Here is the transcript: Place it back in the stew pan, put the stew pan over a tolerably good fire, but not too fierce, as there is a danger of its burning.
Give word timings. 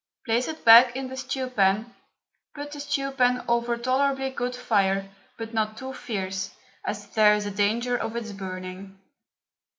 Place 0.25 0.47
it 0.47 0.65
back 0.65 0.95
in 0.95 1.09
the 1.09 1.15
stew 1.15 1.47
pan, 1.51 1.93
put 2.55 2.71
the 2.71 2.79
stew 2.79 3.11
pan 3.11 3.45
over 3.47 3.75
a 3.75 3.77
tolerably 3.77 4.31
good 4.31 4.55
fire, 4.55 5.07
but 5.37 5.53
not 5.53 5.77
too 5.77 5.93
fierce, 5.93 6.55
as 6.83 7.05
there 7.13 7.35
is 7.35 7.45
a 7.45 7.51
danger 7.51 7.95
of 7.97 8.15
its 8.15 8.31
burning. 8.31 8.97